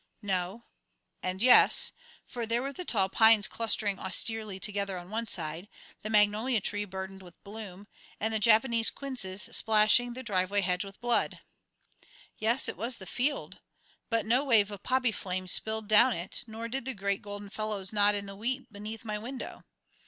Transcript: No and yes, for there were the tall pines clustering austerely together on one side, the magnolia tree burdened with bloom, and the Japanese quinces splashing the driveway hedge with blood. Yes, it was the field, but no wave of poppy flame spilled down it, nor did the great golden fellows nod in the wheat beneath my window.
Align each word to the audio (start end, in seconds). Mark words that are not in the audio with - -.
No 0.23 0.63
and 1.21 1.43
yes, 1.43 1.91
for 2.25 2.47
there 2.47 2.63
were 2.63 2.73
the 2.73 2.83
tall 2.83 3.07
pines 3.07 3.47
clustering 3.47 3.99
austerely 3.99 4.59
together 4.59 4.97
on 4.97 5.11
one 5.11 5.27
side, 5.27 5.67
the 6.01 6.09
magnolia 6.09 6.59
tree 6.59 6.85
burdened 6.85 7.21
with 7.21 7.35
bloom, 7.43 7.87
and 8.19 8.33
the 8.33 8.39
Japanese 8.39 8.89
quinces 8.89 9.43
splashing 9.51 10.13
the 10.13 10.23
driveway 10.23 10.61
hedge 10.61 10.83
with 10.83 10.99
blood. 11.01 11.41
Yes, 12.39 12.67
it 12.67 12.77
was 12.77 12.97
the 12.97 13.05
field, 13.05 13.59
but 14.09 14.25
no 14.25 14.43
wave 14.43 14.71
of 14.71 14.81
poppy 14.81 15.11
flame 15.11 15.45
spilled 15.45 15.87
down 15.87 16.13
it, 16.13 16.45
nor 16.47 16.67
did 16.67 16.85
the 16.85 16.95
great 16.95 17.21
golden 17.21 17.51
fellows 17.51 17.93
nod 17.93 18.15
in 18.15 18.25
the 18.25 18.35
wheat 18.35 18.73
beneath 18.73 19.05
my 19.05 19.19
window. 19.19 19.65